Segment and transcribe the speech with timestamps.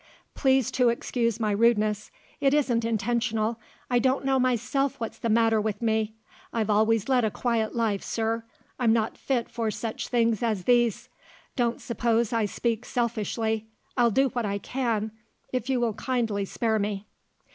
[0.33, 2.09] Please to excuse my rudeness:
[2.39, 6.15] it isn't intentional I don't know myself what's the matter with me.
[6.51, 8.43] I've always led a quiet life, sir;
[8.79, 11.07] I'm not fit for such things as these.
[11.55, 13.67] Don't suppose I speak selfishly.
[13.95, 15.11] I'll do what I can,
[15.53, 17.05] if you will kindly spare me."